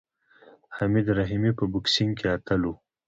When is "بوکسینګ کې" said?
1.71-2.27